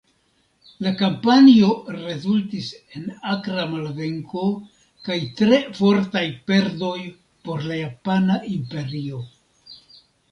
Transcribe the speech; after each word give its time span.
La 0.83 0.91
kampanjo 0.99 1.67
rezultis 1.95 2.69
en 2.99 3.03
akra 3.33 3.65
malvenko 3.73 4.45
kaj 5.09 5.17
tre 5.41 5.59
fortaj 5.81 6.23
perdoj 6.47 6.95
por 7.49 7.61
la 7.73 7.77
Japana 7.81 8.39
Imperio. 8.55 9.21